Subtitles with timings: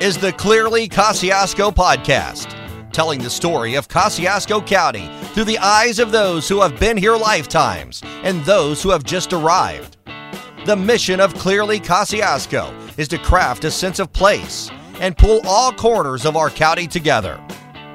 [0.00, 2.56] is the Clearly Kosciusko podcast,
[2.90, 7.18] telling the story of Kosciusko County through the eyes of those who have been here
[7.18, 9.98] lifetimes and those who have just arrived.
[10.64, 15.70] The mission of Clearly Kosciusko is to craft a sense of place and pull all
[15.70, 17.38] corners of our county together.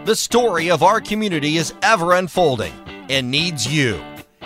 [0.05, 2.73] The story of our community is ever unfolding
[3.09, 3.99] and needs you.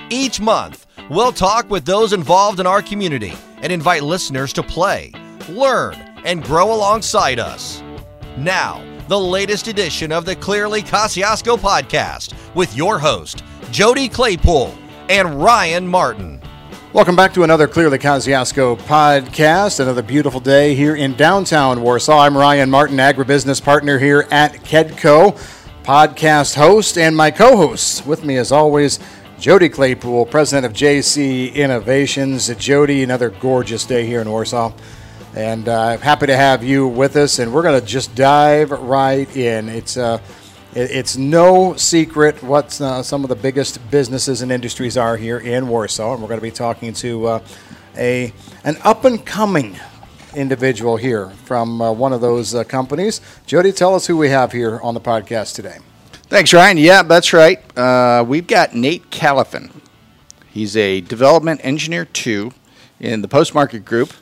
[0.09, 5.11] Each month, we'll talk with those involved in our community and invite listeners to play,
[5.49, 7.83] learn, and grow alongside us.
[8.37, 14.77] Now, the latest edition of the Clearly Kosciusko podcast with your host, Jody Claypool
[15.09, 16.41] and Ryan Martin.
[16.91, 19.79] Welcome back to another Clearly Kosciusko podcast.
[19.79, 22.19] Another beautiful day here in downtown Warsaw.
[22.19, 25.39] I'm Ryan Martin, agribusiness partner here at Kedco,
[25.83, 28.99] podcast host, and my co host with me, as always,
[29.39, 32.53] Jody Claypool, president of JC Innovations.
[32.55, 34.71] Jody, another gorgeous day here in Warsaw.
[35.35, 37.39] And uh, happy to have you with us.
[37.39, 39.69] And we're going to just dive right in.
[39.69, 40.19] It's uh,
[40.73, 45.39] it, it's no secret what uh, some of the biggest businesses and industries are here
[45.39, 46.13] in Warsaw.
[46.13, 47.39] And we're going to be talking to uh,
[47.95, 49.77] a an up and coming
[50.35, 53.21] individual here from uh, one of those uh, companies.
[53.45, 55.77] Jody, tell us who we have here on the podcast today.
[56.23, 56.77] Thanks, Ryan.
[56.77, 57.59] Yeah, that's right.
[57.77, 59.71] Uh, we've got Nate Califan.
[60.47, 62.51] He's a development engineer two
[62.99, 64.13] in the Post Market Group,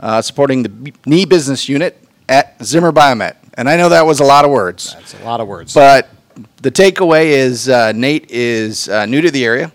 [0.00, 3.36] uh, supporting the knee business unit at Zimmer Biomet.
[3.54, 5.74] And I know that was a lot of words, That's a lot of words.
[5.74, 6.08] but
[6.62, 9.72] the takeaway is uh, Nate is uh, new to the area,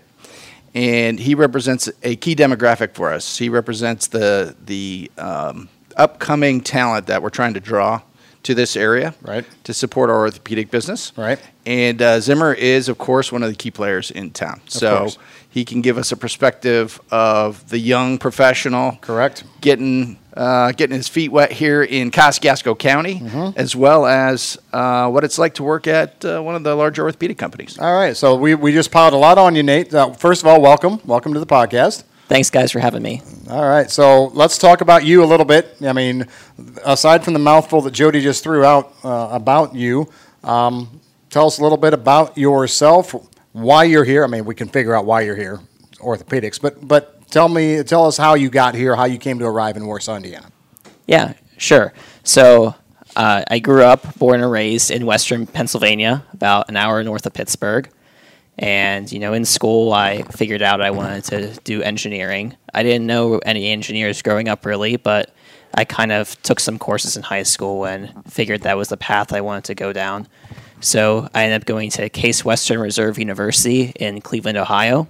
[0.74, 3.36] and he represents a key demographic for us.
[3.38, 8.00] He represents the the um, upcoming talent that we're trying to draw
[8.46, 9.44] to this area, Right.
[9.64, 11.38] to support our orthopedic business, Right.
[11.66, 14.60] and uh, Zimmer is, of course, one of the key players in town.
[14.68, 15.18] so course.
[15.50, 19.44] he can give us a perspective of the young professional, Correct.
[19.60, 23.58] getting uh, getting his feet wet here in Kosciusko County, Mm-hmm.
[23.58, 27.04] as well as uh, what it's like to work at uh, one of the larger
[27.04, 27.78] orthopedic companies.
[27.78, 28.14] All right.
[28.14, 29.94] So we, we just piled a lot on you, Nate.
[29.94, 31.00] Uh, first of all, welcome.
[31.06, 32.04] Welcome to the podcast.
[32.28, 33.22] Thanks, guys, for having me.
[33.48, 35.76] All right, so let's talk about you a little bit.
[35.82, 36.26] I mean,
[36.84, 40.10] aside from the mouthful that Jody just threw out uh, about you,
[40.42, 41.00] um,
[41.30, 43.14] tell us a little bit about yourself,
[43.52, 44.24] why you're here.
[44.24, 45.60] I mean, we can figure out why you're here,
[45.98, 49.46] orthopedics, but but tell me, tell us how you got here, how you came to
[49.46, 50.50] arrive in Warsaw, Indiana.
[51.06, 51.92] Yeah, sure.
[52.24, 52.74] So
[53.14, 57.34] uh, I grew up, born and raised in Western Pennsylvania, about an hour north of
[57.34, 57.88] Pittsburgh.
[58.58, 62.56] And you know, in school, I figured out I wanted to do engineering.
[62.72, 65.34] I didn't know any engineers growing up, really, but
[65.74, 69.32] I kind of took some courses in high school and figured that was the path
[69.32, 70.26] I wanted to go down.
[70.80, 75.08] So I ended up going to Case Western Reserve University in Cleveland, Ohio,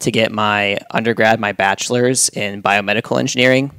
[0.00, 3.72] to get my undergrad, my bachelor's in biomedical engineering.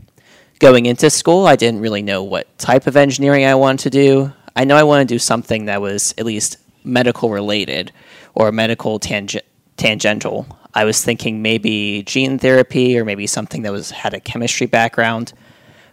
[0.60, 4.34] Going into school, I didn't really know what type of engineering I wanted to do.
[4.56, 7.92] I know I wanted to do something that was at least medical related
[8.34, 9.30] or medical tang-
[9.78, 10.46] tangential.
[10.74, 15.34] I was thinking maybe gene therapy or maybe something that was had a chemistry background.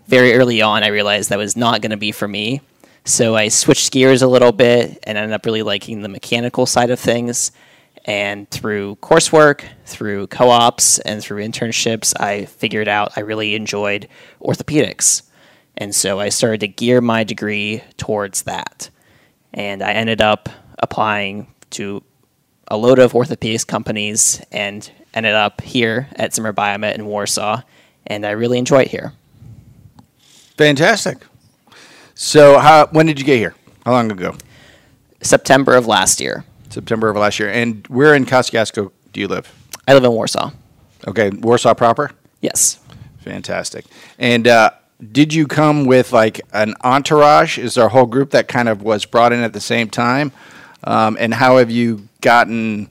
[0.06, 2.60] Very early on, I realized that was not going to be for me.
[3.04, 6.91] So I switched gears a little bit and ended up really liking the mechanical side
[6.91, 7.53] of things.
[8.04, 14.09] And through coursework, through co ops, and through internships, I figured out I really enjoyed
[14.41, 15.22] orthopedics.
[15.76, 18.91] And so I started to gear my degree towards that.
[19.53, 22.03] And I ended up applying to
[22.68, 27.62] a load of orthopedics companies and ended up here at Zimmer Biomet in Warsaw.
[28.06, 29.12] And I really enjoy it here.
[30.56, 31.18] Fantastic.
[32.14, 33.54] So, how, when did you get here?
[33.84, 34.36] How long ago?
[35.20, 36.44] September of last year.
[36.68, 37.50] September of last year.
[37.50, 39.52] And where in Kosciusko do you live?
[39.86, 40.50] I live in Warsaw.
[41.06, 42.10] Okay, Warsaw proper.
[42.40, 42.80] Yes.
[43.20, 43.84] Fantastic.
[44.18, 44.70] And uh,
[45.12, 47.58] did you come with like an entourage?
[47.58, 50.32] Is there a whole group that kind of was brought in at the same time?
[50.84, 52.88] Um, and how have you gotten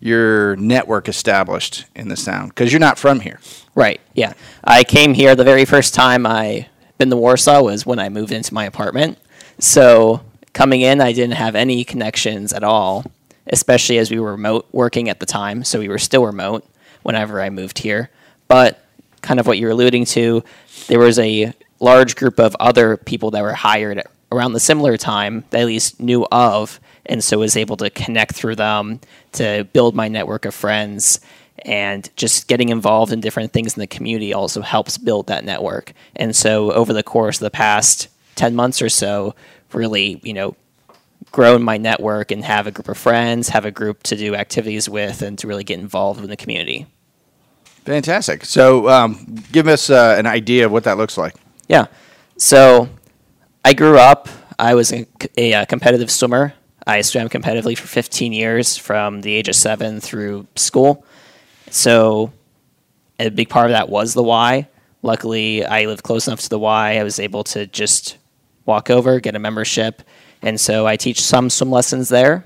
[0.00, 2.48] your network established in this town?
[2.48, 3.40] Because you're not from here.
[3.74, 4.00] Right.
[4.14, 4.34] Yeah.
[4.64, 6.68] I came here the very first time I
[7.00, 9.18] been to Warsaw was when I moved into my apartment.
[9.58, 10.20] So
[10.52, 13.04] coming in, I didn't have any connections at all,
[13.46, 15.64] especially as we were remote working at the time.
[15.64, 16.64] So we were still remote
[17.02, 18.10] whenever I moved here.
[18.48, 18.84] But
[19.22, 20.44] kind of what you're alluding to,
[20.88, 25.44] there was a large group of other people that were hired around the similar time
[25.50, 29.00] that at least knew of, and so was able to connect through them
[29.32, 31.20] to build my network of friends.
[31.62, 35.92] And just getting involved in different things in the community also helps build that network.
[36.16, 39.34] And so over the course of the past 10 months or so,
[39.72, 40.56] really, you know,
[41.32, 44.88] grown my network and have a group of friends, have a group to do activities
[44.88, 46.86] with, and to really get involved in the community.
[47.84, 48.44] Fantastic.
[48.44, 51.34] So, um, give us uh, an idea of what that looks like.
[51.68, 51.86] Yeah.
[52.36, 52.88] So
[53.64, 54.28] I grew up.
[54.58, 56.54] I was a, a, a competitive swimmer.
[56.90, 61.04] I swam competitively for 15 years, from the age of seven through school.
[61.70, 62.32] So,
[63.20, 64.66] a big part of that was the Y.
[65.02, 66.98] Luckily, I lived close enough to the Y.
[66.98, 68.18] I was able to just
[68.66, 70.02] walk over, get a membership,
[70.42, 72.44] and so I teach some swim lessons there.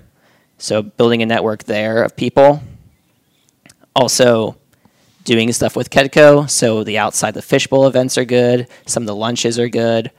[0.59, 2.63] So, building a network there of people.
[3.97, 4.57] Also,
[5.25, 6.51] doing stuff with Kedco.
[6.51, 8.69] So the outside the fishbowl events are good.
[8.87, 10.11] Some of the lunches are good.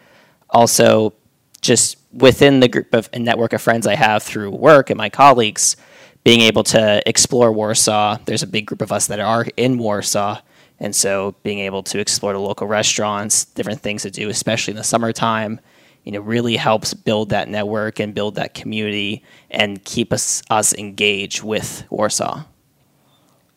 [0.50, 1.14] Also,
[1.62, 5.10] just within the group of and network of friends I have through work and my
[5.10, 5.76] colleagues,
[6.24, 8.18] being able to explore Warsaw.
[8.26, 10.42] There's a big group of us that are in Warsaw.
[10.80, 14.78] And so being able to explore the local restaurants, different things to do, especially in
[14.78, 15.60] the summertime,
[16.04, 20.74] you know, really helps build that network and build that community and keep us us
[20.74, 22.44] engaged with Warsaw.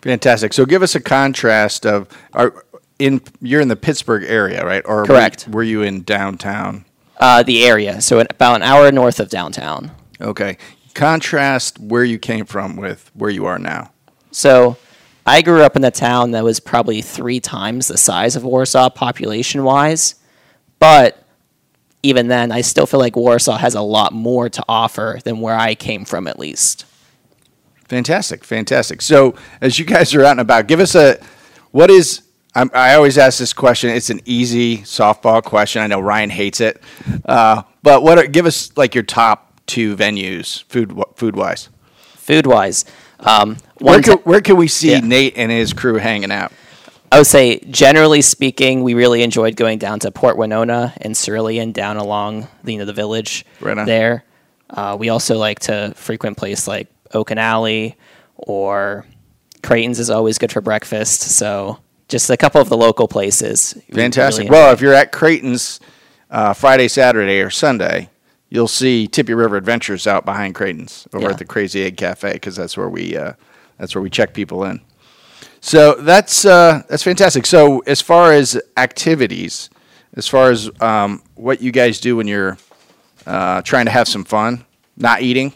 [0.03, 0.53] Fantastic.
[0.53, 2.65] So give us a contrast of are
[2.99, 4.83] in you're in the Pittsburgh area, right?
[4.87, 5.47] Or Correct.
[5.49, 6.85] Were, were you in downtown?
[7.19, 9.91] Uh, the area, so about an hour north of downtown.
[10.21, 10.57] Okay.
[10.95, 13.91] Contrast where you came from with where you are now.
[14.31, 14.77] So
[15.27, 18.91] I grew up in a town that was probably three times the size of Warsaw
[18.91, 20.15] population wise,
[20.79, 21.25] but
[22.05, 25.57] even then, I still feel like Warsaw has a lot more to offer than where
[25.57, 26.85] I came from, at least.
[27.89, 29.03] Fantastic, fantastic.
[29.03, 31.19] So as you guys are out and about, give us a
[31.73, 32.23] what is.
[32.59, 33.91] I'm, I always ask this question.
[33.91, 35.83] It's an easy softball question.
[35.83, 36.83] I know Ryan hates it,
[37.25, 38.19] uh, but what?
[38.19, 41.69] Are, give us like your top two venues, food food wise.
[42.17, 42.85] Food wise,
[43.21, 45.01] um, Where can, where can we see Yeah.
[45.01, 46.53] Nate and his crew hanging out?
[47.11, 51.73] I would say, generally speaking, we really enjoyed going down to Port Winona and Cerulean,
[51.73, 54.25] down along the, you know the village Right there.
[54.69, 57.97] Uh, we also like to frequent place like Oaken Alley
[58.37, 59.07] or
[59.63, 61.21] Creighton's is always good for breakfast.
[61.23, 61.79] So
[62.09, 63.75] just a couple of the local places.
[63.93, 64.45] Fantastic.
[64.45, 65.79] really well, if you're at Creighton's
[66.31, 68.09] uh, Friday, Saturday, or Sunday,
[68.49, 71.31] you'll see Tippy River Adventures out behind Creighton's over Yeah.
[71.33, 73.35] at the Crazy Egg Cafe because that's where we uh,
[73.79, 74.81] that's where we check people in.
[75.61, 77.45] So that's uh, that's fantastic.
[77.47, 79.71] So as far as activities,
[80.15, 82.57] as far as um, what you guys do when you're
[83.27, 84.65] uh, trying to have some fun,
[84.97, 85.53] not eating,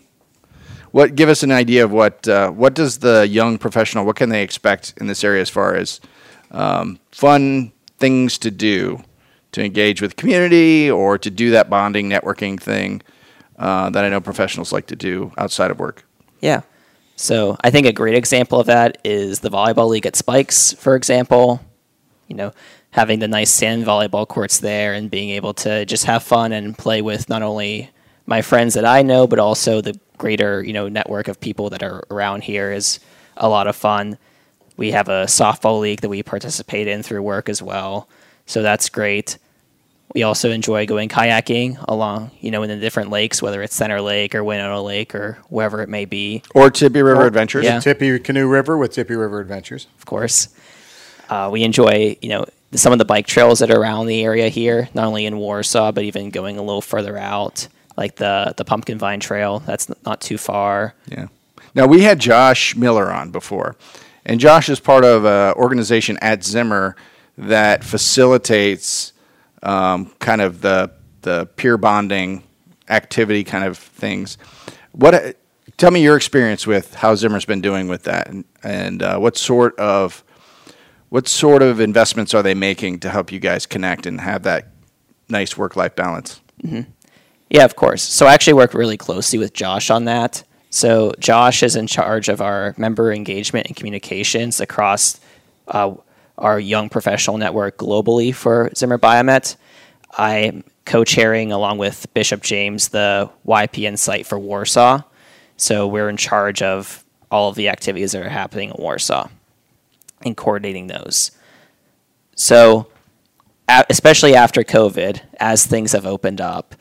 [0.91, 4.29] what give us an idea of what uh, what does the young professional what can
[4.29, 6.01] they expect in this area as far as
[6.53, 9.03] um, fun things to do
[9.53, 13.03] to engage with community or to do that bonding networking thing
[13.59, 16.05] uh, that I know professionals like to do outside of work.
[16.41, 16.63] Yeah.
[17.17, 20.97] So I think a great example of that is the volleyball league at Spikes, for
[20.97, 21.61] example.
[22.29, 22.53] You know,
[22.91, 26.77] having the nice sand volleyball courts there and being able to just have fun and
[26.77, 27.91] play with not only
[28.27, 31.83] my friends that I know, but also the greater, you know, network of people that
[31.83, 33.01] are around here is
[33.37, 34.19] a lot of fun.
[34.82, 38.08] We have a softball league that we participate in through work as well.
[38.46, 39.38] So that's great.
[40.12, 44.00] We also enjoy going kayaking along, you know, in the different lakes, whether it's Center
[44.00, 47.64] Lake or Winona Lake or wherever it may be, Or Tippy River Adventures.
[47.64, 47.79] yeah.
[47.79, 49.87] Tippecanoe River with Tippy River Adventures.
[49.99, 50.49] of course.
[51.31, 52.44] Uh, we enjoy, you know,
[52.75, 55.93] some of the bike trails that are around the area here, not only in Warsaw,
[55.93, 59.61] but even going a little further out, like the the Pumpkin Vine Trail.
[59.61, 60.94] That's not too far.
[61.06, 61.29] Yeah.
[61.75, 63.76] Now we had Josh Miller on before,
[64.25, 66.97] and Josh is part of an organization at Zimmer
[67.39, 69.13] that facilitates
[69.63, 70.93] um, kind of the
[71.23, 72.43] the peer bonding
[72.89, 74.39] activity kind of things.
[74.93, 75.37] What?
[75.77, 79.37] Tell me your experience with how Zimmer's been doing with that, and, and uh, what
[79.37, 80.23] sort of
[81.08, 84.69] what sort of investments are they making to help you guys connect and have that
[85.29, 86.41] nice work life balance?
[87.51, 88.03] Yeah, of course.
[88.03, 90.43] So I actually work really closely with Josh on that.
[90.72, 95.20] So Josh is in charge of our member engagement and communications across
[95.69, 95.93] uh,
[96.38, 99.56] our young professional network globally for Zimmer Biomet.
[100.17, 105.02] I'm co-chairing along with Bishop James the YPN site for Warsaw.
[105.58, 109.29] So we're in charge of all of the activities that are happening in Warsaw
[110.24, 111.32] and coordinating those.
[112.34, 112.88] So,
[113.69, 116.74] especially after COVID, as things have opened up,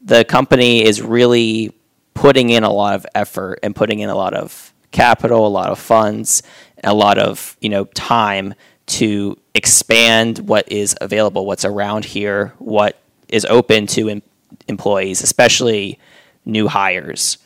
[0.00, 1.74] the company is really
[2.14, 5.70] putting in a lot of effort and putting in a lot of capital, a lot
[5.70, 6.42] of funds,
[6.84, 8.54] a lot of you know time
[8.86, 14.22] to expand what is available, what's around here, what is open to em-
[14.68, 15.98] employees, especially
[16.44, 17.38] new hires.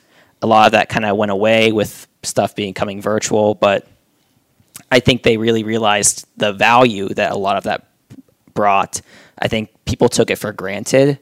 [0.42, 3.87] A lot of that kind of went away with stuff being coming virtual, but
[4.90, 7.87] I think they really realized the value that a lot of that
[8.54, 9.00] brought.
[9.38, 11.18] I think people took it for granted.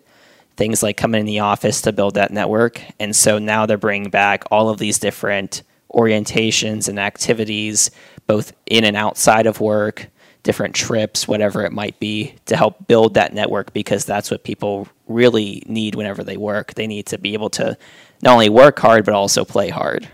[0.57, 2.81] Things like coming in the office to build that network.
[3.01, 7.91] And so now they're bringing back all of these different orientations and activities,
[8.27, 10.09] both in and outside of work,
[10.43, 14.87] different trips, whatever it might be, to help build that network because that's what people
[15.09, 16.75] really need whenever they work.
[16.75, 17.77] They need to be able to
[18.23, 20.09] not only work hard but also play hard.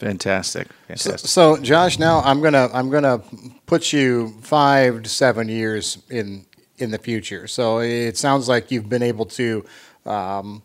[0.00, 0.68] Fantastic.
[0.88, 1.28] Fantastic.
[1.28, 3.22] So, Josh, now I'm gonna I'm gonna
[3.66, 6.46] put you five to seven years in
[6.80, 7.46] in the future.
[7.46, 9.64] So it sounds like you've been able to
[10.06, 10.62] um,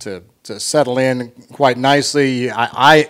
[0.00, 2.50] to to settle in quite nicely.
[2.50, 3.08] I,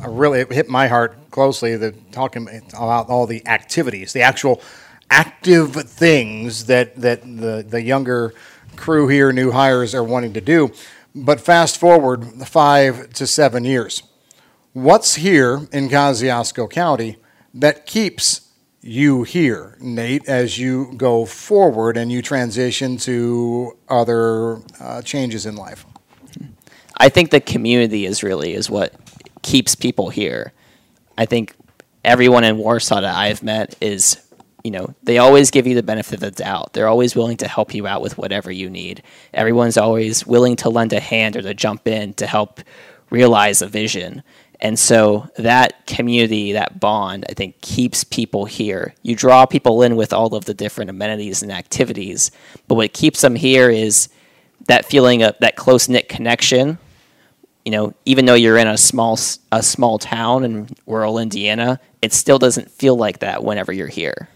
[0.00, 4.62] I really it hit my heart closely talking about all the activities, the actual
[5.10, 8.34] active things that that the the younger
[8.76, 10.72] crew here, new hires, are wanting to do.
[11.14, 14.02] But fast forward five to seven years
[14.72, 17.16] what's here in Kosciusko County
[17.54, 18.47] that keeps
[18.80, 25.56] you here, Nate, as you go forward and you transition to other uh, changes in
[25.56, 25.84] life?
[26.96, 28.94] I think the community is really is what
[29.42, 30.52] keeps people here.
[31.16, 31.54] I think
[32.04, 34.20] everyone in Warsaw that I've met is,
[34.64, 36.72] you know, they always give you the benefit of the doubt.
[36.72, 39.02] They're always willing to help you out with whatever you need.
[39.32, 42.60] Everyone's always willing to lend a hand or to jump in to help
[43.10, 44.22] realize a vision.
[44.60, 48.94] And so that community, that bond, I think keeps people here.
[49.02, 52.32] You draw people in with all of the different amenities and activities,
[52.66, 54.08] but what keeps them here is
[54.66, 56.78] that feeling of that close knit connection.
[57.64, 59.18] You know, even though you're in a small
[59.52, 64.28] a small town in rural Indiana, it still doesn't feel like that whenever you're here.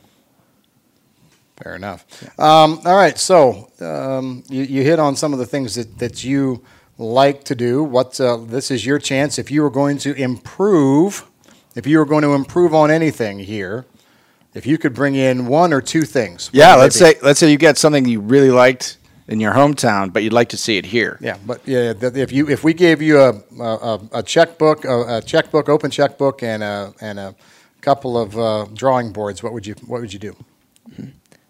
[1.57, 2.05] Fair enough.
[2.39, 6.25] Um, all right, so um, you, you hit on some of the things that, that
[6.25, 6.65] you
[7.03, 7.83] like to do.
[7.83, 11.29] What uh, this is your chance if you are going to improve,
[11.75, 13.87] if you are going to improve on anything here.
[14.55, 16.51] If you could bring in one or two things.
[16.53, 20.23] Yeah, let's say let's say you get something you really liked in your hometown, but
[20.23, 21.19] you'd like to see it here.
[21.23, 25.23] Yeah, but yeah, if you if we gave you a a, a checkbook, a, a,
[25.23, 27.35] checkbook, open checkbook, and a and a
[27.81, 30.37] couple of uh, drawing boards, what would you what would you do?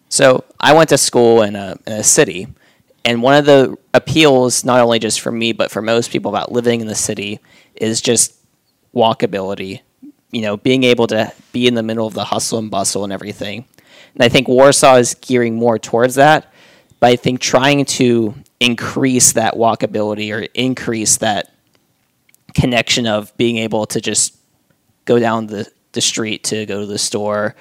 [0.09, 2.47] So I went to school in a, in a city,
[3.05, 6.53] and one of the appeals, not only just for me, but for most people about
[6.53, 7.41] living in the city,
[7.75, 8.35] is just
[8.95, 9.81] walkability.
[10.31, 13.13] You know, being able to be in the middle of the hustle and bustle and
[13.13, 13.67] everything.
[14.15, 16.53] And I think Warsaw is gearing more towards that.
[17.01, 21.53] But I think trying to increase that walkability or increase that
[22.55, 24.37] connection of being able to just
[25.05, 27.57] go down the, the street to go to the store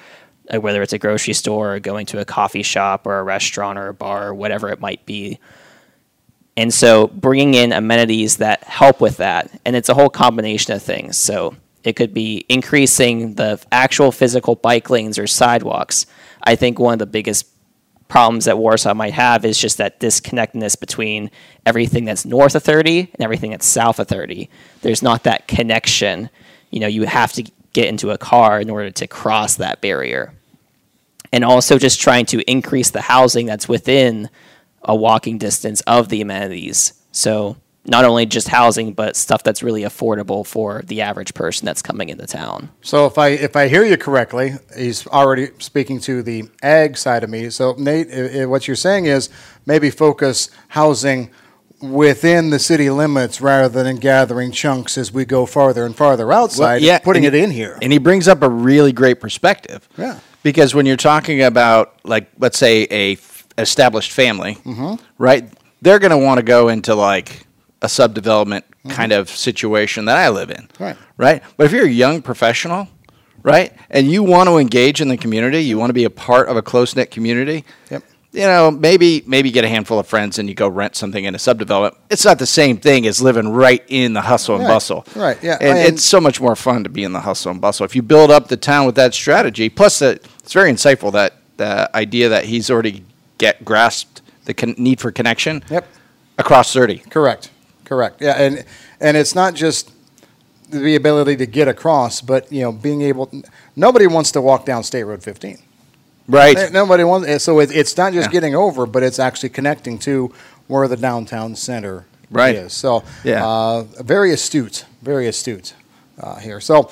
[0.52, 3.78] Uh, whether it's a grocery store or going to a coffee shop or a restaurant
[3.78, 5.38] or a bar or whatever it might be.
[6.56, 10.82] And so bringing in amenities that help with that, and it's a whole combination of
[10.82, 11.16] things.
[11.16, 16.04] So it could be increasing the actual physical bike lanes or sidewalks.
[16.42, 17.46] I think one of the biggest
[18.08, 21.30] problems that Warsaw might have is just that disconnectedness between
[21.64, 24.50] everything that's north of 30 and everything that's south of 30.
[24.82, 26.28] There's not that connection.
[26.70, 30.34] You know, you have to get into a car in order to cross that barrier
[31.32, 34.28] and also just trying to increase the housing that's within
[34.82, 36.92] a walking distance of the amenities.
[37.12, 41.82] So not only just housing, but stuff that's really affordable for the average person that's
[41.82, 42.68] coming into town.
[42.82, 47.24] So if I if I hear you correctly, he's already speaking to the ag side
[47.24, 47.50] of me.
[47.50, 49.30] So Nate, what you're saying is
[49.66, 51.30] maybe focus housing
[51.80, 56.32] within the city limits rather than in gathering chunks as we go farther and farther
[56.32, 57.76] outside, well, yeah, putting it in here.
[57.82, 59.88] And he brings up a really great perspective.
[59.98, 60.20] Yeah.
[60.42, 64.94] Because when you're talking about, like, let's say a f- established family, mm-hmm.
[65.18, 65.48] right?
[65.82, 67.46] They're going to want to go into like
[67.80, 68.90] a subdevelopment mm-hmm.
[68.90, 70.96] kind of situation that I live in, right?
[71.16, 71.42] Right.
[71.56, 72.88] But if you're a young professional,
[73.42, 76.48] right, and you want to engage in the community, you want to be a part
[76.48, 77.64] of a close knit community.
[77.90, 81.24] Yep you know, maybe maybe get a handful of friends and you go rent something
[81.24, 81.96] in a subdevelopment.
[82.10, 85.06] It's not the same thing as living right in the hustle and right, bustle.
[85.14, 85.40] Right.
[85.42, 85.58] Yeah.
[85.60, 87.84] And, and, it's so much more fun to be in the hustle and bustle.
[87.84, 91.34] If you build up the town with that strategy, plus that it's very insightful that
[91.58, 93.04] the idea that he's already
[93.36, 95.62] get grasped the con- need for connection.
[95.70, 95.86] Yep.
[96.38, 96.98] Across thirty.
[96.98, 97.50] Correct.
[97.84, 98.22] Correct.
[98.22, 98.64] Yeah, and
[99.00, 99.92] and it's not just
[100.70, 103.30] the ability to get across, but you know, being able.
[103.76, 105.58] Nobody wants to walk down State Road 15.
[106.32, 106.72] Right.
[106.72, 107.44] Nobody wants.
[107.44, 108.32] So it's not just yeah.
[108.32, 110.32] getting over, but it's actually connecting to
[110.66, 112.54] where the downtown center right.
[112.54, 112.72] is.
[112.72, 115.74] So yeah, uh, very astute, very astute
[116.18, 116.60] uh, here.
[116.60, 116.90] So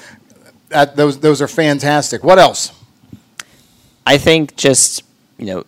[0.68, 2.22] that, those those are fantastic.
[2.22, 2.72] What else?
[4.06, 5.04] I think just
[5.38, 5.64] you know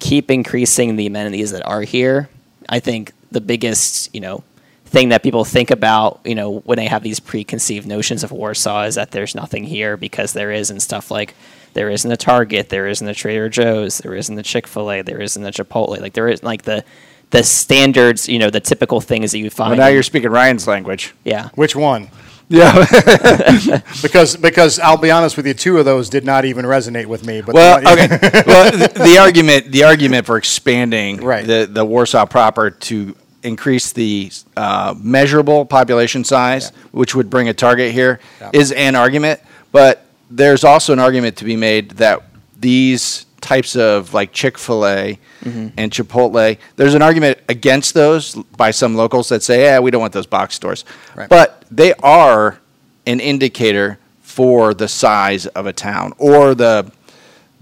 [0.00, 2.28] keep increasing the amenities that are here.
[2.68, 4.42] I think the biggest you know
[4.86, 8.84] thing that people think about, you know, when they have these preconceived notions of Warsaw
[8.84, 11.34] is that there's nothing here because there is and stuff like
[11.74, 15.02] there isn't a Target, there isn't a Trader Joe's, there isn't a Chick Fil A,
[15.02, 16.00] there isn't a Chipotle.
[16.00, 16.84] Like there is like the
[17.30, 19.70] the standards, you know, the typical things that you find.
[19.70, 21.14] Well, now you're speaking Ryan's language.
[21.24, 21.48] Yeah.
[21.54, 22.08] Which one?
[22.48, 22.84] Yeah.
[24.02, 27.26] Because because I'll be honest with you, two of those did not even resonate with
[27.26, 27.40] me.
[27.40, 28.42] But well, the okay.
[28.46, 31.46] well, the, the argument the argument for expanding Right.
[31.46, 37.54] the the Warsaw proper to increase the uh, measurable population size, which would bring a
[37.54, 38.20] target here,
[38.52, 38.88] is Yeah.
[38.88, 39.40] an argument.
[39.72, 42.22] But there's also an argument to be made that
[42.58, 45.68] these types of like Chick Fil A mm-hmm.
[45.76, 50.00] and Chipotle, there's an argument against those by some locals that say, "Yeah, we don't
[50.00, 51.28] want those box stores," Right.
[51.28, 52.58] but they are
[53.06, 56.90] an indicator for the size of a town or the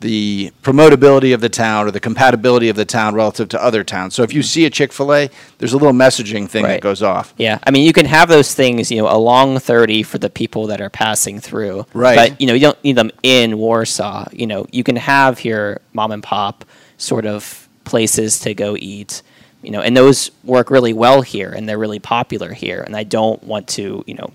[0.03, 4.15] the promotability of the town or the compatibility of the town relative to other towns.
[4.15, 4.47] So if you mm-hmm.
[4.47, 7.33] see a Chick Fil A, there's a little messaging thing that goes off.
[7.39, 10.67] Yeah, I mean, you can have those things, you know, along 30 for the people
[10.67, 11.87] that are passing through.
[11.95, 12.17] Right.
[12.17, 14.29] But, you know, you don't need them in Warsaw.
[14.33, 16.65] You know, you can have your mom and pop
[16.99, 19.23] sort of places to go eat,
[19.63, 22.83] you know, and those work really well here and they're really popular here.
[22.83, 24.33] And I don't want to, you know,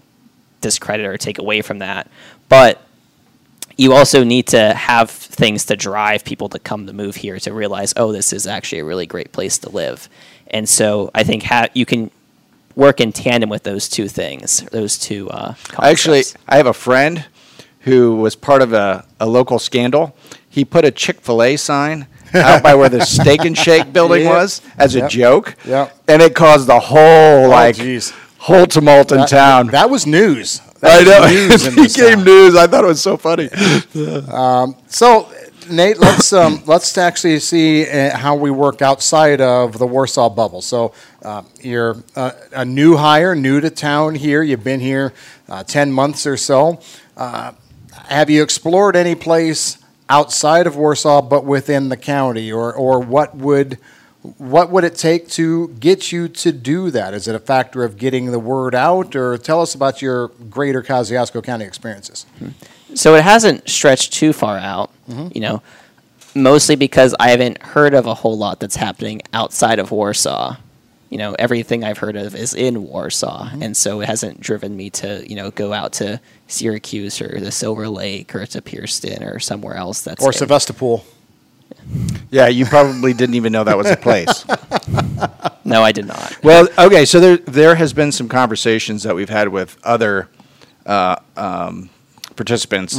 [0.61, 2.09] discredit or take away from that.
[2.49, 2.81] But
[3.77, 7.53] you also need to have things to drive people to come to move here to
[7.53, 10.09] realize, oh, this is actually a really great place to live.
[10.47, 12.09] And so I think ha- you can
[12.75, 15.29] work in tandem with those two things, those two.
[15.29, 16.23] Uh, I actually.
[16.47, 17.25] I have a friend
[17.81, 20.15] who was part of a, a local scandal.
[20.49, 24.23] He put a Chick Fil A sign out by where the Steak and Shake building
[24.23, 24.33] Yeah.
[24.33, 25.95] was as a joke, Yep.
[26.07, 28.11] and it caused the whole like jeez.
[28.39, 29.67] whole tumult in that, town.
[29.67, 30.61] that was news.
[30.83, 32.55] I know news became news.
[32.55, 33.49] I thought it was so funny.
[34.87, 35.29] So,
[35.69, 40.61] Nate, let's um, let's actually see uh, how we work outside of the Warsaw bubble.
[40.61, 40.93] So,
[41.23, 44.41] uh, you're uh, a new hire, new to town here.
[44.43, 45.13] You've been here
[45.49, 46.79] uh, ten months or so.
[47.15, 47.51] Uh,
[48.07, 49.77] have you explored any place
[50.09, 53.77] outside of Warsaw, but within the county, or or what would
[54.37, 57.13] what would it take to get you to do that?
[57.13, 60.81] Is it a factor of getting the word out, or tell us about your greater
[60.83, 62.25] Kosciusko County experiences?
[62.39, 62.49] Hmm.
[62.95, 65.29] So it hasn't stretched too far out, mm-hmm.
[65.33, 65.61] you know,
[66.33, 70.57] mostly because I haven't heard of a whole lot that's happening outside of Warsaw.
[71.09, 73.63] You know, everything I've heard of is in Warsaw, mm-hmm.
[73.63, 77.51] and so it hasn't driven me to, you know, go out to Syracuse or the
[77.51, 81.05] Silver Lake or to Pierceton or somewhere else that's Or in- Sevastopol?
[82.29, 84.45] Yeah, you probably didn't even know that was a place.
[85.67, 86.41] No, I did not.
[86.43, 90.29] Well, okay, so there there has been some conversations that we've had with other
[90.85, 91.89] uh, um,
[92.37, 92.97] participants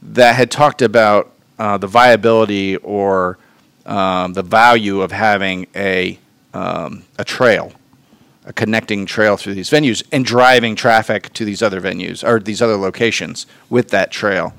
[0.00, 3.36] that had talked about uh, the viability or
[3.84, 6.18] um, the value of having a
[6.54, 7.72] um, a trail,
[8.46, 12.62] a connecting trail through these venues, and driving traffic to these other venues or these
[12.62, 14.54] other locations with that trail.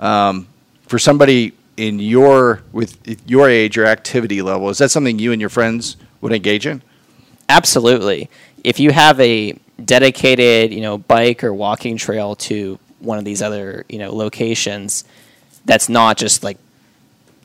[0.00, 0.48] Um,
[0.88, 5.40] for somebody in your with your age or activity level, is that something you and
[5.40, 6.82] your friends would engage in?
[7.48, 8.28] Absolutely.
[8.64, 13.40] If you have a dedicated, you know, bike or walking trail to one of these
[13.40, 15.04] other, you know, locations
[15.64, 16.58] that's not just like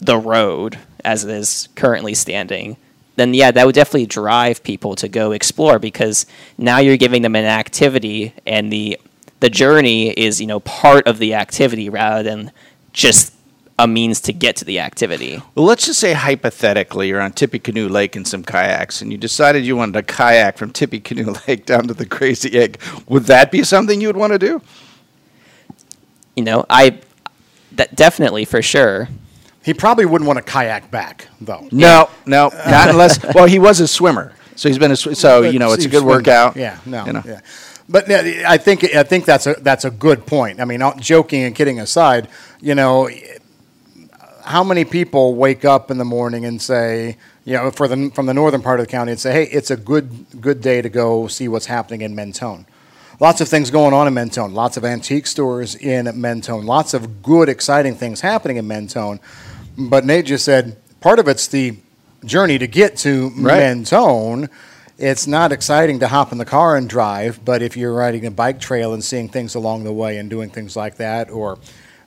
[0.01, 2.75] the road as it is currently standing,
[3.15, 6.25] then yeah, that would definitely drive people to go explore because
[6.57, 8.99] now you're giving them an activity and the
[9.41, 12.51] the journey is, you know, part of the activity rather than
[12.93, 13.32] just
[13.79, 15.41] a means to get to the activity.
[15.55, 19.65] Well, let's just say hypothetically you're on Tippecanoe Lake in some kayaks and you decided
[19.65, 22.79] you wanted to kayak from Tippecanoe Lake down to the Crazy Egg.
[23.07, 24.61] Would that be something you would want to do?
[26.35, 26.99] You know, I
[27.73, 29.09] that definitely for sure.
[29.63, 31.67] He probably wouldn't want to kayak back, though.
[31.71, 33.23] No, no, not unless.
[33.33, 35.89] Well, he was a swimmer, so he's been a sw- so you know it's a
[35.89, 36.57] good workout.
[36.57, 37.21] Yeah, no, you know.
[37.25, 37.39] yeah.
[37.87, 40.59] But I think I think that's a that's a good point.
[40.59, 42.27] I mean, joking and kidding aside,
[42.59, 43.09] you know,
[44.43, 48.25] how many people wake up in the morning and say, you know, for the from
[48.25, 50.89] the northern part of the county and say, hey, it's a good good day to
[50.89, 52.65] go see what's happening in Mentone.
[53.19, 54.53] Lots of things going on in Mentone.
[54.53, 56.65] Lots of antique stores in Mentone.
[56.65, 59.19] Lots of good, exciting things happening in Mentone.
[59.77, 61.77] But Nate just said part of it's the
[62.25, 63.59] journey to get to Right.
[63.59, 64.49] Mentone.
[64.97, 68.31] It's not exciting to hop in the car and drive, but if you're riding a
[68.31, 71.57] bike trail and seeing things along the way and doing things like that, or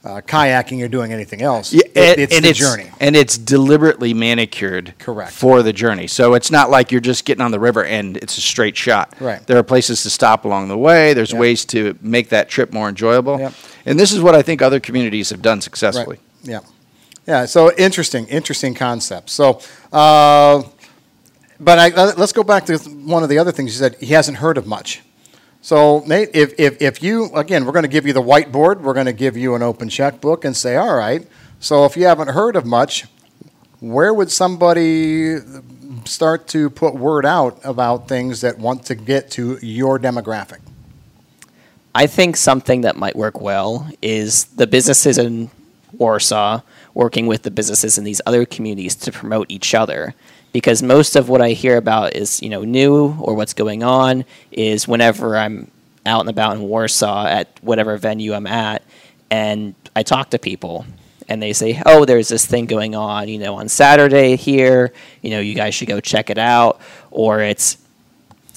[0.07, 2.91] uh, kayaking or doing anything else, Yeah, it- it's and the journey.
[3.01, 5.33] and it's deliberately manicured Correct.
[5.33, 6.07] for the journey.
[6.07, 9.15] So it's not like you're just getting on the river and it's a straight shot.
[9.19, 9.45] Right.
[9.47, 11.13] There are places to stop along the way.
[11.13, 11.41] There's Yep.
[11.41, 13.39] ways to make that trip more enjoyable.
[13.41, 13.53] Yep.
[13.85, 16.19] And this is what I think other communities have done successfully.
[16.45, 16.51] Right.
[16.53, 16.61] Yeah.
[17.27, 17.45] Yeah.
[17.47, 19.31] So interesting, interesting concept.
[19.31, 19.61] So,
[19.93, 20.63] uh,
[21.59, 23.97] but I, uh, let's go back to one of the other things you said.
[23.99, 25.03] He hasn't heard of much.
[25.67, 28.95] So, Nate, if, if, if you, again, we're going to give you the whiteboard, we're
[28.95, 31.27] going to give you an open checkbook and say, all right,
[31.59, 33.07] so if you haven't heard of much,
[33.81, 35.39] where would somebody
[36.05, 40.61] start to put word out about things that want to get to your demographic?
[41.93, 45.51] I think something that might work well is the businesses in
[45.95, 46.61] Warsaw
[46.95, 50.15] working with the businesses in these other communities to promote each other.
[50.57, 54.25] Because most of what I hear about is, you know, new or what's going on
[54.51, 55.71] is whenever I'm
[56.07, 58.83] out and about in Warsaw at whatever venue I'm at,
[59.31, 60.87] and I talk to people,
[61.29, 64.95] and they say, "Oh, there's this thing going on, you know, on Saturday here.
[65.21, 67.77] You know, you guys should go check it out." Or it's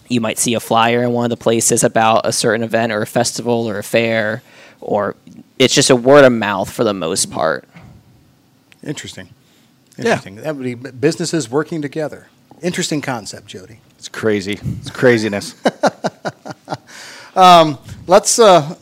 [0.07, 3.01] you might see a flyer in one of the places about a certain event or
[3.01, 4.41] a festival or a fair,
[4.79, 5.17] or
[5.57, 7.67] it's just a word of mouth for the most part.
[8.81, 9.27] Interesting.
[9.99, 10.35] Interesting.
[10.37, 12.27] That would be businesses working together.
[12.61, 13.79] Interesting concept, Jody.
[13.97, 14.59] It's crazy.
[14.79, 15.55] It's craziness.
[18.09, 18.75] Let's uh,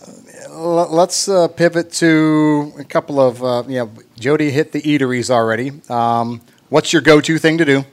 [0.51, 3.91] l- let's uh, pivot to a couple of uh, you know.
[4.17, 5.73] Jody hit the eateries already.
[5.89, 7.83] Um, what's your go-to thing to do?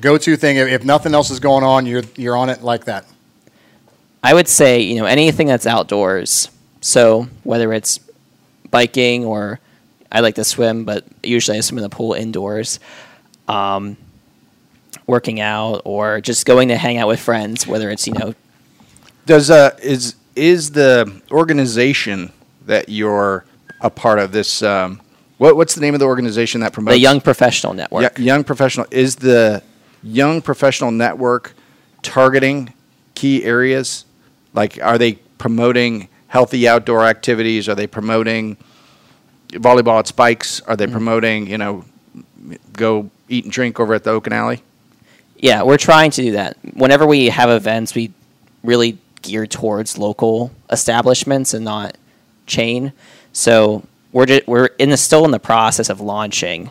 [0.00, 3.06] Go-to thing if, if nothing else is going on, you're you're on it like that.
[4.22, 6.48] I would say, you know, anything that's outdoors.
[6.80, 7.98] So whether it's
[8.70, 9.58] biking or
[10.14, 12.80] I like to swim, but usually I swim in the pool indoors.
[13.48, 13.98] Um,
[15.06, 18.34] working out or just going to hang out with friends, whether it's, you know,
[19.26, 22.32] Does uh is is the organization
[22.66, 23.44] that you're
[23.80, 25.00] a part of this um
[25.38, 28.18] what what's the name of the organization that promotes the Young Professional Network.
[28.18, 29.62] Yeah, young professional is the
[30.02, 31.54] young professional network
[32.02, 32.72] targeting
[33.14, 34.04] key areas?
[34.52, 37.68] Like, are they promoting healthy outdoor activities?
[37.68, 38.56] Are they promoting
[39.54, 40.60] volleyball at Spikes?
[40.62, 40.92] Are they mm.
[40.92, 41.84] promoting you know
[42.72, 44.62] go eat and drink over at the Oak Alley?
[45.36, 46.56] Yeah, we're trying to do that.
[46.74, 48.12] Whenever we have events, we
[48.62, 51.96] really gear towards local establishments and not
[52.46, 52.92] chain.
[53.32, 56.70] So we're just, we're in the still in the process of launching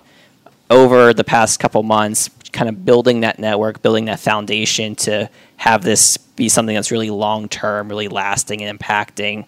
[0.69, 5.83] over the past couple months, kind of building that network, building that foundation to have
[5.83, 9.45] this be something that's really long term, really lasting and impacting.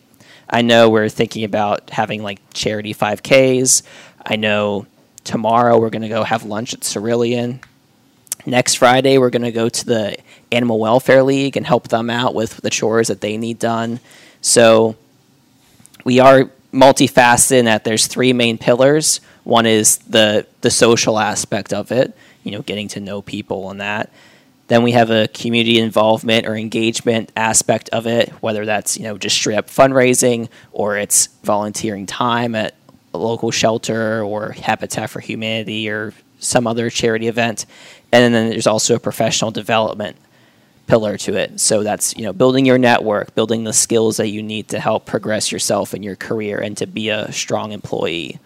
[0.50, 3.84] I know we're thinking about having like charity 5Ks.
[4.26, 4.86] I know
[5.24, 7.60] tomorrow we're going to go have lunch at Cerulean.
[8.46, 10.18] Next Friday, we're going to go to the
[10.52, 14.00] Animal Welfare League and help them out with the chores that they need done.
[14.42, 14.96] So
[16.04, 19.22] we are multifaceted in that there's three main pillars.
[19.44, 23.82] One is the the social aspect of it, you know, getting to know people and
[23.82, 24.12] that.
[24.68, 29.18] Then we have a community involvement or engagement aspect of it, whether that's you know
[29.18, 32.74] just straight up fundraising or it's volunteering time at
[33.14, 37.66] a local shelter or Habitat for Humanity or some other charity event.
[38.12, 40.18] And then there's also a professional development
[40.88, 41.60] pillar to it.
[41.60, 45.06] So that's you know building your network, building the skills that you need to help
[45.06, 48.40] progress yourself in your career and to be a strong employee.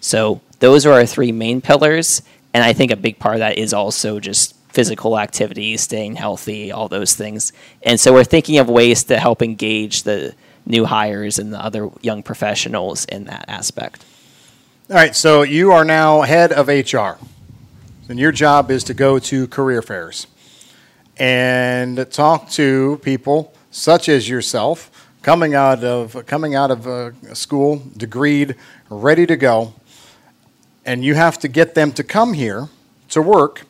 [0.00, 3.56] So those are our three main pillars, and I think a big part of that
[3.58, 7.52] is also just physical activity, staying healthy, all those things.
[7.82, 11.90] And so we're thinking of ways to help engage the new hires and the other
[12.00, 14.04] young professionals in that aspect.
[14.90, 17.18] All right, so you are now head of HR,
[18.08, 20.26] and your job is to go to career fairs
[21.18, 24.90] and talk to people such as yourself
[25.22, 28.56] coming out of coming out of a school, degreed,
[28.90, 29.74] ready to go,
[30.84, 32.68] and you have to get them to come here
[33.08, 33.66] to work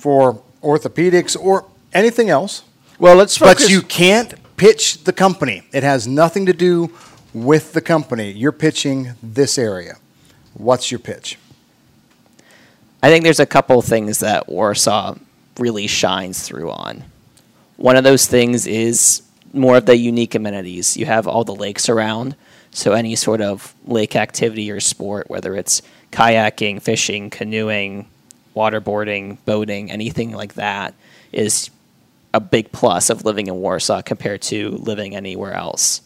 [0.00, 2.62] for orthopedics or anything else.
[2.98, 3.64] Well, let's focus.
[3.64, 5.62] But you can't pitch the company.
[5.72, 6.92] It has nothing to do
[7.32, 8.30] with the company.
[8.32, 9.96] You're pitching this area.
[10.54, 11.38] What's your pitch?
[13.02, 15.16] I think there's a couple things that Warsaw
[15.58, 17.04] really shines through on.
[17.76, 20.96] One of those things is more of the unique amenities.
[20.96, 22.36] You have all the lakes around,
[22.70, 25.80] so any sort of lake activity or sport, whether it's
[26.12, 28.06] kayaking, fishing, canoeing,
[28.54, 30.94] waterboarding, boating, anything like that,
[31.32, 31.70] is
[32.32, 36.02] a big plus of living in Warsaw compared to living anywhere else.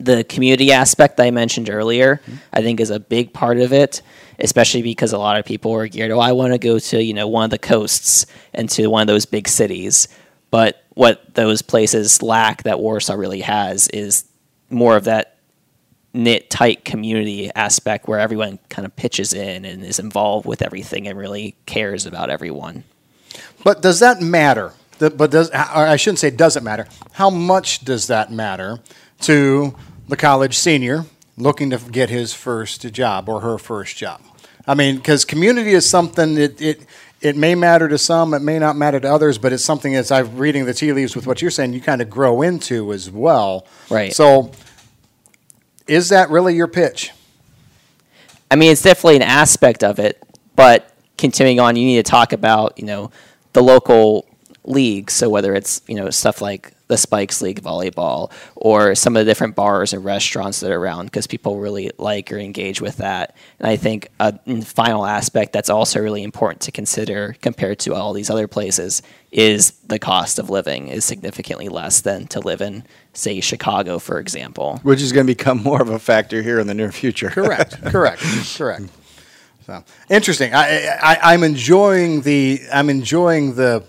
[0.00, 2.36] The community aspect that I mentioned earlier, mm-hmm.
[2.52, 4.02] I think, is a big part of it,
[4.38, 7.14] especially because a lot of people are geared, oh, I want to go to, you
[7.14, 10.08] know, one of the coasts and to one of those big cities.
[10.50, 14.24] But what those places lack that Warsaw really has is
[14.70, 15.37] more of that
[16.12, 21.06] knit tight community aspect where everyone kind of pitches in and is involved with everything
[21.06, 22.84] and really cares about everyone.
[23.62, 24.72] But does that matter?
[24.98, 26.86] But does I shouldn't say doesn't matter.
[27.12, 28.80] How much does that matter
[29.22, 29.76] to
[30.08, 31.04] the college senior
[31.36, 34.20] looking to get his first job or her first job?
[34.66, 36.86] I mean, because community is something it, it
[37.20, 40.10] it may matter to some, it may not matter to others, but it's something as
[40.10, 43.10] I'm reading the tea leaves with what you're saying, you kind of grow into as
[43.10, 43.66] well.
[43.90, 44.12] Right.
[44.12, 44.52] So,
[45.88, 47.12] is that really your pitch?
[48.50, 50.22] I mean, it's definitely an aspect of it,
[50.56, 53.10] but continuing on, you need to talk about, you know,
[53.52, 54.26] the local
[54.64, 55.14] leagues.
[55.14, 59.30] So whether it's, you know, stuff like the Spikes League volleyball or some of the
[59.30, 63.36] different bars and restaurants that are around because people really like or engage with that.
[63.58, 68.12] And I think a final aspect that's also really important to consider compared to all
[68.12, 72.84] these other places is the cost of living is significantly less than to live in,
[73.18, 74.78] say, Chicago, for example.
[74.82, 77.30] Which is going to become more of a factor here in the near future.
[77.30, 77.82] Correct.
[77.86, 78.22] correct.
[78.56, 78.90] Correct.
[79.66, 80.54] So interesting.
[80.54, 83.84] I, I, I'm enjoying the I'm enjoying the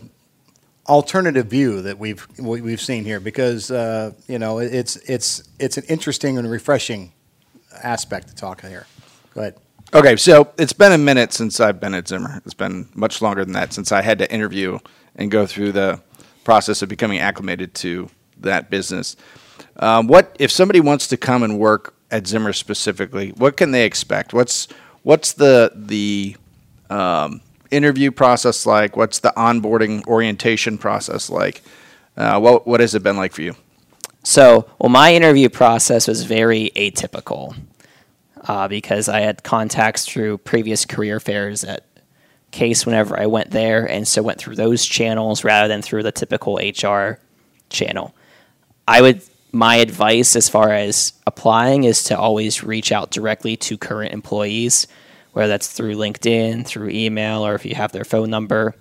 [0.87, 5.85] alternative view that we've we've seen here because uh, you know it's it's it's an
[5.87, 7.13] interesting and refreshing
[7.81, 8.87] aspect to talk here.
[9.33, 9.55] Go ahead.
[9.93, 12.41] Okay, so it's been a minute since I've been at Zimmer.
[12.45, 14.79] It's been much longer than that since I had to interview
[15.15, 16.01] and go through the
[16.43, 18.09] process of becoming acclimated to
[18.41, 19.15] that business.
[19.77, 23.29] Um, what if somebody wants to come and work at Zimmer specifically?
[23.31, 24.33] What can they expect?
[24.33, 24.67] What's
[25.03, 26.35] what's the the
[26.89, 28.97] um, interview process like?
[28.97, 31.61] What's the onboarding orientation process like?
[32.17, 33.55] Uh, what what has it been like for you?
[34.23, 37.55] So, well, my interview process was very atypical
[38.47, 41.85] uh, because I had contacts through previous career fairs at
[42.51, 46.11] Case whenever I went there, and so went through those channels rather than through the
[46.11, 47.19] typical HR
[47.69, 48.15] channel.
[48.89, 49.21] I would
[49.51, 54.87] my advice as far as applying is to always reach out directly to current employees
[55.33, 58.75] whether that's through LinkedIn, through email, or if you have their phone number,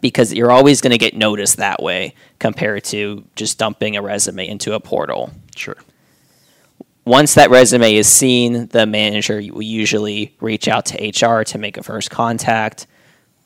[0.00, 4.46] because you're always going to get noticed that way compared to just dumping a resume
[4.46, 5.32] into a portal.
[5.56, 5.76] Sure.
[7.04, 11.78] Once that resume is seen, the manager will usually reach out to HR to make
[11.78, 12.86] a first contact,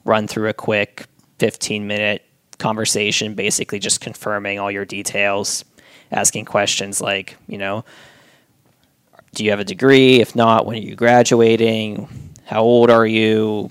[0.05, 1.07] run through a quick
[1.38, 2.27] 15 minute
[2.62, 5.64] conversation, basically just confirming all your details,
[6.11, 7.85] asking questions like, you know,
[9.35, 10.20] do you have a degree?
[10.20, 12.09] If not, when are you graduating?
[12.44, 13.70] How old are you?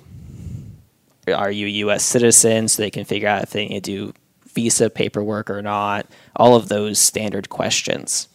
[1.28, 2.04] Are you a U.S.
[2.04, 2.68] citizen?
[2.68, 4.14] So they can figure out if they need to do
[4.48, 6.08] visa paperwork or not.
[6.36, 8.28] All of those standard questions.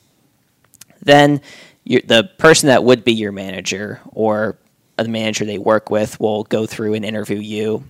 [1.03, 1.41] Then
[1.85, 4.59] the person that would be your manager or
[4.97, 7.85] the manager they work with will go through and interview you.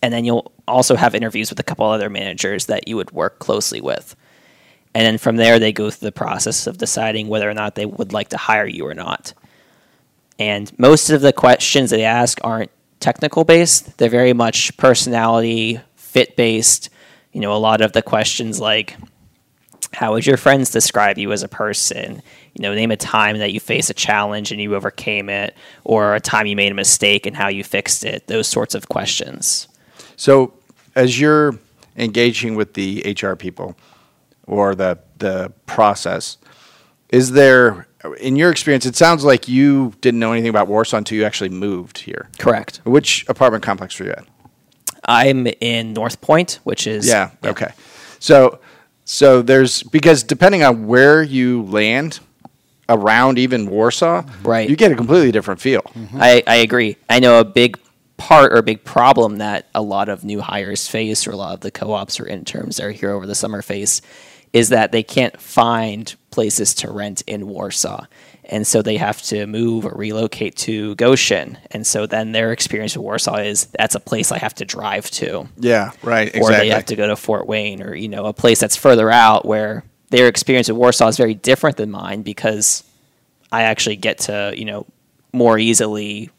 [0.00, 3.38] And then you'll also have interviews with a couple other managers that you would work
[3.38, 4.14] closely with.
[4.94, 7.86] And then from there, they go through the process of deciding whether or not they
[7.86, 9.34] would like to hire you or not.
[10.38, 16.36] And most of the questions they ask aren't technical based, they're very much personality, fit
[16.36, 16.90] based.
[17.32, 18.96] You know, a lot of the questions like,
[19.92, 22.22] how would your friends describe you as a person?
[22.54, 26.14] You know, name a time that you faced a challenge and you overcame it, or
[26.14, 28.26] a time you made a mistake and how you fixed it.
[28.26, 29.68] Those sorts of questions.
[30.18, 30.52] So,
[30.94, 31.58] as you're
[31.96, 33.74] engaging with the HR people,
[34.48, 36.38] or the the process.
[37.10, 37.86] Is there,
[38.20, 41.48] in your experience, it sounds like you didn't know anything about Warsaw until you actually
[41.48, 42.28] moved here.
[42.38, 42.80] Correct.
[42.84, 44.26] Which apartment complex were you at?
[45.04, 47.50] I'm in North Point, which is yeah, yeah.
[47.50, 47.72] okay.
[48.18, 48.58] So
[49.04, 52.20] so there's because depending on where you land
[52.90, 55.82] around even Warsaw, right, you get a completely different feel.
[55.82, 56.18] Mm-hmm.
[56.20, 56.96] I, I agree.
[57.08, 57.78] I know a big
[58.18, 61.54] part or a big problem that a lot of new hires face or a lot
[61.54, 64.02] of the co-ops or interns that are here over the summer face
[64.52, 68.04] is that they can't find places to rent in Warsaw.
[68.44, 71.58] And so they have to move or relocate to Goshen.
[71.70, 75.10] And so then their experience with Warsaw is that's a place I have to drive
[75.12, 75.48] to.
[75.58, 76.28] Yeah, right.
[76.28, 76.54] Exactly.
[76.54, 79.10] Or they have to go to Fort Wayne or, you know, a place that's further
[79.10, 82.84] out where their experience with Warsaw is very different than mine because
[83.52, 84.86] I actually get to, you know,
[85.32, 86.30] more easily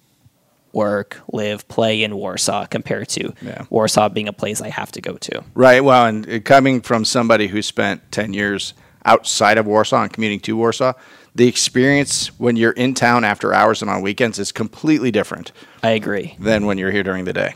[0.73, 3.65] work, live, play in Warsaw compared to yeah.
[3.69, 5.43] Warsaw being a place I have to go to.
[5.53, 5.83] Right.
[5.83, 8.73] Well, and coming from somebody who spent 10 years
[9.05, 10.93] outside of Warsaw and commuting to Warsaw,
[11.35, 15.51] the experience when you're in town after hours and on weekends is completely different.
[15.83, 16.35] I agree.
[16.39, 17.55] Than when you're here during the day.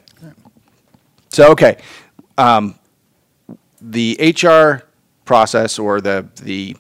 [1.30, 1.78] So, okay.
[2.38, 2.76] Um,
[3.82, 4.86] the HR
[5.26, 6.76] process or the, the,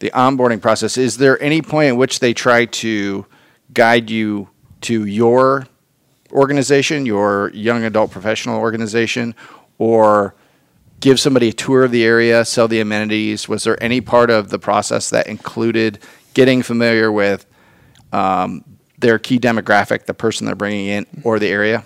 [0.00, 3.26] the onboarding process, is there any point in which they try to
[3.72, 4.48] guide you
[4.82, 5.66] to your
[6.34, 9.34] organization, your young adult professional organization,
[9.78, 10.34] or
[11.00, 13.48] give somebody a tour of the area, sell the amenities?
[13.48, 15.98] Was there any part of the process that included
[16.34, 17.46] getting familiar with
[18.12, 18.64] um,
[18.98, 21.84] their key demographic, the person they're bringing in, or the area?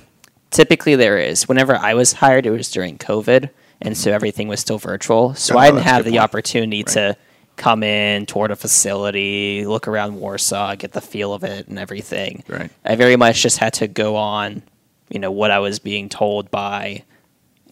[0.50, 1.46] Typically, there is.
[1.46, 3.50] Whenever I was hired, it was during COVID,
[3.82, 5.34] and so everything was still virtual.
[5.34, 6.22] So oh, I didn't have the point.
[6.22, 6.92] opportunity right.
[6.94, 7.16] to
[7.58, 12.44] come in, tour the facility, look around Warsaw, get the feel of it and everything.
[12.48, 12.70] Right.
[12.84, 14.62] I very much just had to go on,
[15.10, 17.04] you know, what I was being told by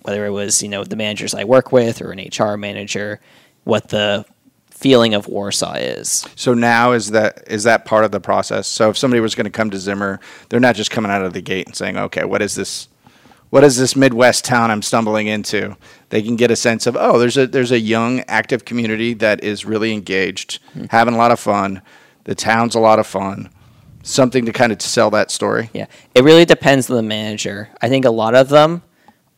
[0.03, 3.20] whether it was, you know, the managers I work with or an HR manager,
[3.64, 4.25] what the
[4.70, 6.27] feeling of Warsaw is.
[6.37, 8.66] So now is that is that part of the process?
[8.68, 11.33] So if somebody was going to come to Zimmer, they're not just coming out of
[11.33, 12.88] the gate and saying, "Okay, what is this
[13.50, 15.76] what is this Midwest town I'm stumbling into?
[16.09, 19.42] They can get a sense of, oh, there's a there's a young, active community that
[19.42, 20.85] is really engaged, hmm.
[20.90, 21.82] having a lot of fun.
[22.24, 23.50] The town's a lot of fun.
[24.02, 25.70] Something to kind of sell that story.
[25.72, 27.70] Yeah, it really depends on the manager.
[27.80, 28.82] I think a lot of them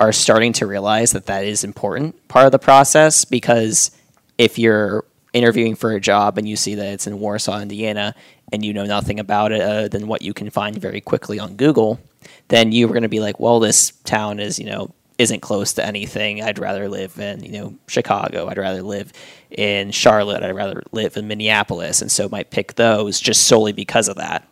[0.01, 3.91] are starting to realize that that is important part of the process because
[4.37, 8.15] if you're interviewing for a job and you see that it's in Warsaw, Indiana,
[8.53, 11.57] and you know nothing about it other than what you can find very quickly on
[11.57, 12.01] Google,
[12.49, 15.73] then you were going to be like, well, this town is, you know, isn't close
[15.75, 16.43] to anything.
[16.43, 18.49] I'd rather live in, you know, Chicago.
[18.49, 19.13] I'd rather live
[19.51, 20.43] in Charlotte.
[20.43, 22.01] I'd rather live in Minneapolis.
[22.01, 24.49] And so might pick those just solely because of that.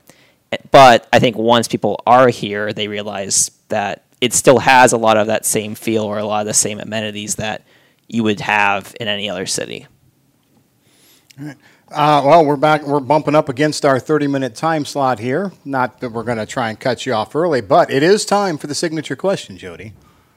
[0.72, 5.16] But I think once people are here, they realize that it still has a lot
[5.16, 7.64] of that same feel or a lot of the same amenities that
[8.08, 9.86] you would have in any other city.
[11.38, 11.54] Uh,
[11.90, 12.82] well, we're back.
[12.82, 15.52] We're bumping up against our 30 minute time slot here.
[15.64, 18.56] Not that we're going to try and cut you off early, but it is time
[18.58, 19.92] for the signature question, Jody.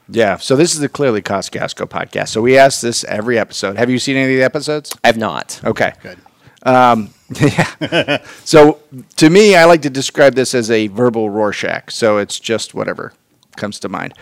[0.08, 0.36] Yeah.
[0.36, 2.28] So this is the Clearly Kosciusko podcast.
[2.28, 3.76] So we ask this every episode.
[3.78, 4.92] Have you seen any of the episodes?
[5.02, 5.60] I've not.
[5.64, 5.92] Okay.
[6.02, 6.18] Good.
[7.40, 8.24] Yeah.
[8.44, 8.80] so
[9.16, 11.90] to me, I like to describe this as a verbal Rorschach.
[11.90, 13.12] So it's just whatever
[13.56, 14.14] comes to mind.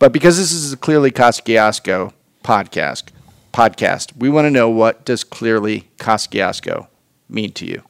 [0.00, 3.04] But because this is a clearly Kosciusko podcast,
[3.56, 6.88] podcast, we want to know what does clearly Kosciusko
[7.26, 7.82] mean to you?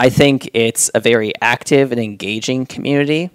[0.00, 3.30] I think it's a very active and engaging community.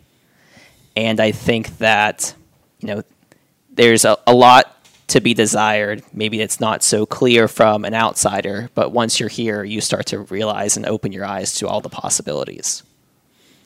[0.98, 2.36] And I think that,
[2.80, 3.04] you know,
[3.72, 6.04] there's a, a lot to be desired.
[6.12, 10.20] Maybe it's not so clear from an outsider, but once you're here, you start to
[10.20, 12.84] realize and open your eyes to all the possibilities.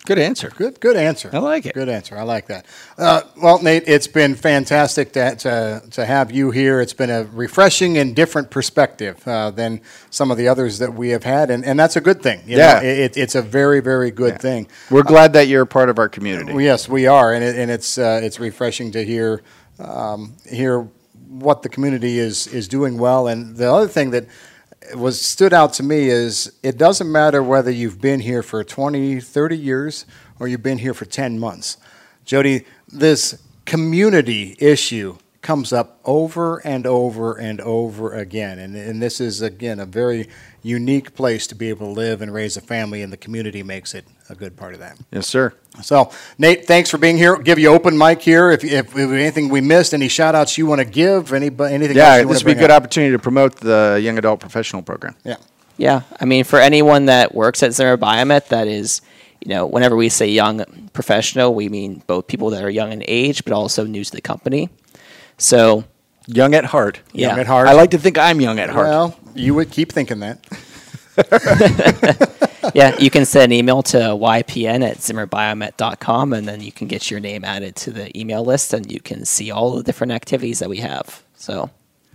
[0.07, 0.49] Good answer.
[0.55, 1.29] Good, good answer.
[1.33, 1.73] I like it.
[1.73, 2.17] Good answer.
[2.17, 2.65] I like that.
[2.97, 6.79] Uh, well, Nate, it's been fantastic to, to, to have you here.
[6.79, 11.09] It's been a refreshing and different perspective uh, than some of the others that we
[11.09, 12.39] have had, and, and that's a good thing.
[12.45, 12.79] You Yeah.
[12.79, 14.69] know, it, it's a very, very good thing.
[14.89, 16.53] We're glad that you're a part of our community.
[16.63, 19.41] Yes, we are, and, it, and it's uh, it's refreshing to hear
[19.77, 20.87] um, hear
[21.27, 23.27] what the community is is doing well.
[23.27, 24.27] And the other thing that
[24.95, 29.19] was stood out to me is it doesn't matter whether you've been here for 20,
[29.19, 30.05] 30 years
[30.39, 31.77] or you've been here for 10 months.
[32.25, 38.59] Jody, this community issue comes up over and over and over again.
[38.59, 40.27] And, and this is, again, a very
[40.61, 43.93] unique place to be able to live and raise a family, and the community makes
[43.93, 44.97] it a good part of that.
[45.11, 45.53] Yes, sir.
[45.81, 47.37] So, Nate, thanks for being here.
[47.37, 48.51] Give you open mic here.
[48.51, 51.69] If, if, if anything we missed, any shout outs you want to give, any, anything
[51.89, 52.81] else Yeah, you this would be a good up?
[52.83, 55.15] opportunity to promote the young adult professional program.
[55.23, 55.35] Yeah.
[55.79, 59.01] Yeah, I mean, for anyone that works at Zimmer Biomet, that is,
[59.41, 63.03] you know, whenever we say young professional, we mean both people that are young in
[63.07, 64.69] age, but also new to the company.
[65.37, 65.83] So,
[66.25, 66.99] Young at heart.
[67.13, 67.67] yeah, Young at heart.
[67.67, 68.87] I like to think I'm young at heart.
[68.87, 70.39] Well, you would keep thinking that.
[72.73, 77.09] yeah, you can send an email to ypn at zimmerbiomet.com, and then you can get
[77.09, 80.59] your name added to the email list, and you can see all the different activities
[80.59, 81.23] that we have.
[81.35, 81.69] So,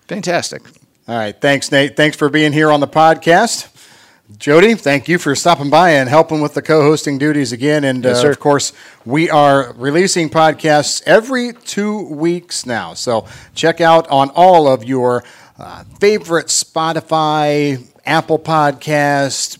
[0.08, 0.62] Fantastic.
[1.08, 1.38] All right.
[1.38, 1.96] Thanks, Nate.
[1.96, 3.68] Thanks for being here on the podcast.
[4.38, 7.84] Jody, thank you for stopping by and helping with the co-hosting duties again.
[7.84, 8.72] And Yes, uh, of course,
[9.04, 12.94] we are releasing podcasts every two weeks now.
[12.94, 15.24] So check out on all of your
[15.58, 19.58] uh, favorite Spotify, Apple Podcast,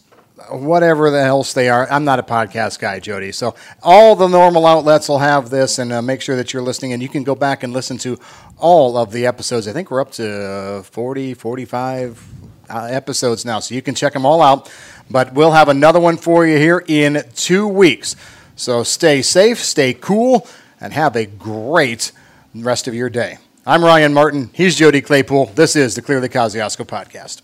[0.57, 1.91] whatever the else they are.
[1.91, 3.33] I'm not a podcast guy, Jody.
[3.33, 6.93] So all the normal outlets will have this, and uh, make sure that you're listening.
[6.93, 8.19] And you can go back and listen to
[8.59, 9.69] all of the episodes.
[9.69, 12.25] I think we're up to 40, 45
[12.71, 14.73] uh, episodes now, so you can check them all out.
[15.11, 18.17] But we'll have another one for you here in two weeks.
[18.57, 20.47] So stay safe, stay cool,
[20.81, 22.13] and have a great
[22.55, 23.39] rest of your day.
[23.67, 24.51] I'm Ryan Martin.
[24.53, 25.47] He's Jody Claypool.
[25.55, 27.43] This is the Clearly Kosciusko podcast.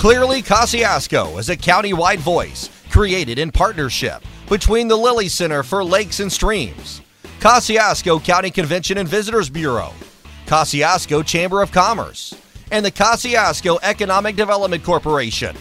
[0.00, 6.20] Clearly, Kosciusko is a county-wide voice created in partnership between the Lilly Center for Lakes
[6.20, 7.02] and Streams,
[7.38, 9.92] Kosciusko County Convention and Visitors Bureau,
[10.46, 12.34] Kosciusko Chamber of Commerce,
[12.70, 15.54] and the Kosciusko Economic Development Corporation.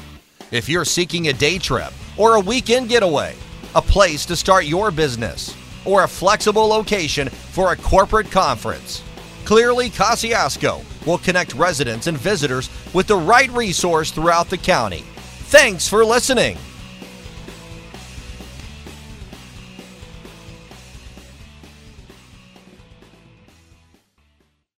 [0.52, 3.36] If you're seeking a day trip or a weekend getaway,
[3.76, 9.04] a place to start your business, or a flexible location for a corporate conference,
[9.50, 15.04] Clearly, Kosciusko will connect residents and visitors with the right resource throughout the county.
[15.50, 16.56] Thanks for listening.